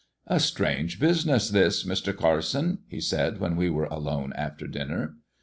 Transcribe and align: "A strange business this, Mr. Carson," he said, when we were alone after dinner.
"A 0.25 0.39
strange 0.39 0.99
business 0.99 1.47
this, 1.49 1.83
Mr. 1.85 2.17
Carson," 2.17 2.79
he 2.87 2.99
said, 2.99 3.39
when 3.39 3.55
we 3.55 3.69
were 3.69 3.85
alone 3.85 4.33
after 4.33 4.65
dinner. 4.65 5.17